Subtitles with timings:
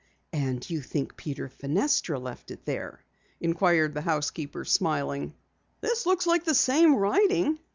[0.33, 3.05] "And you think Peter Fenestra left it there?"
[3.39, 5.35] inquired the housekeeper, smiling.
[5.79, 7.59] "This looks like the same writing."